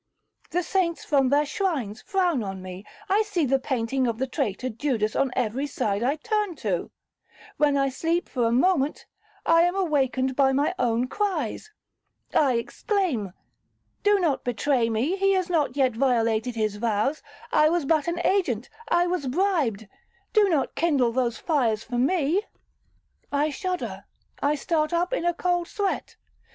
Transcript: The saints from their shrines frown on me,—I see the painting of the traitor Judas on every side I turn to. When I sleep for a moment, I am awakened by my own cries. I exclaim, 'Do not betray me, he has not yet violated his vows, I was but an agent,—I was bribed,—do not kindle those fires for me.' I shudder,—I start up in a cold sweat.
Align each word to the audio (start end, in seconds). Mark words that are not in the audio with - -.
The 0.49 0.63
saints 0.63 1.05
from 1.05 1.29
their 1.29 1.45
shrines 1.45 2.01
frown 2.01 2.41
on 2.41 2.59
me,—I 2.63 3.21
see 3.21 3.45
the 3.45 3.59
painting 3.59 4.07
of 4.07 4.17
the 4.17 4.25
traitor 4.25 4.67
Judas 4.69 5.15
on 5.15 5.29
every 5.35 5.67
side 5.67 6.01
I 6.01 6.15
turn 6.15 6.55
to. 6.55 6.89
When 7.57 7.77
I 7.77 7.89
sleep 7.89 8.27
for 8.27 8.45
a 8.47 8.51
moment, 8.51 9.05
I 9.45 9.61
am 9.61 9.75
awakened 9.75 10.35
by 10.35 10.53
my 10.53 10.73
own 10.79 11.05
cries. 11.07 11.69
I 12.33 12.53
exclaim, 12.53 13.33
'Do 14.01 14.17
not 14.19 14.43
betray 14.43 14.89
me, 14.89 15.17
he 15.17 15.33
has 15.33 15.51
not 15.51 15.77
yet 15.77 15.93
violated 15.95 16.55
his 16.55 16.77
vows, 16.77 17.21
I 17.51 17.69
was 17.69 17.85
but 17.85 18.07
an 18.07 18.21
agent,—I 18.25 19.05
was 19.05 19.27
bribed,—do 19.27 20.49
not 20.49 20.73
kindle 20.73 21.11
those 21.11 21.37
fires 21.37 21.83
for 21.83 21.99
me.' 21.99 22.41
I 23.31 23.51
shudder,—I 23.51 24.55
start 24.55 24.93
up 24.93 25.13
in 25.13 25.25
a 25.25 25.33
cold 25.35 25.67
sweat. 25.67 26.15